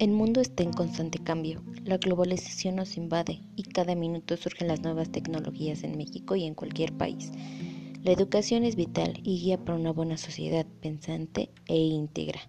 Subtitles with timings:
[0.00, 4.80] El mundo está en constante cambio, la globalización nos invade y cada minuto surgen las
[4.80, 7.30] nuevas tecnologías en México y en cualquier país.
[8.02, 12.40] La educación es vital y guía para una buena sociedad pensante e íntegra.